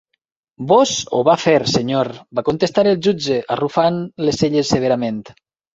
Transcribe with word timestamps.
"Vós 0.71 0.93
o 1.17 1.19
va 1.27 1.35
fer, 1.43 1.53
Senyor," 1.73 2.11
va 2.41 2.47
contestar 2.49 2.87
el 2.95 2.99
jutge, 3.09 3.41
arrufant 3.59 4.05
les 4.27 4.45
celles 4.45 4.75
severament. 4.77 5.27